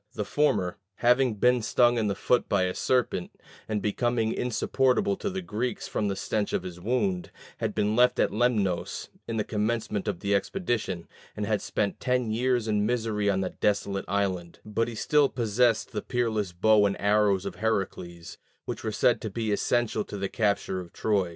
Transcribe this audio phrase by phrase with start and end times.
[0.13, 5.29] The former, having been stung in the foot by a serpent, and becoming insupportable to
[5.29, 9.43] the Greeks from the stench of his wound, had been left at Lemnos in the
[9.43, 14.57] commencement of the expedition, and had spent ten years in misery on that desolate island;
[14.65, 19.29] but he still possessed the peerless bow and arrows of Heracles, which were said to
[19.29, 21.29] be essential to the capture of Troy.